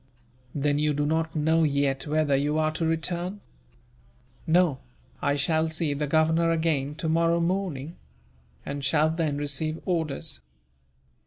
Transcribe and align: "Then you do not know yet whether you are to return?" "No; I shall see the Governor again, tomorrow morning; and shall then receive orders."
"Then 0.55 0.79
you 0.79 0.95
do 0.95 1.05
not 1.05 1.35
know 1.35 1.61
yet 1.61 2.07
whether 2.07 2.35
you 2.35 2.57
are 2.57 2.71
to 2.71 2.87
return?" 2.87 3.39
"No; 4.47 4.79
I 5.21 5.35
shall 5.35 5.69
see 5.69 5.93
the 5.93 6.07
Governor 6.07 6.49
again, 6.49 6.95
tomorrow 6.95 7.39
morning; 7.39 7.97
and 8.65 8.83
shall 8.83 9.11
then 9.11 9.37
receive 9.37 9.79
orders." 9.85 10.39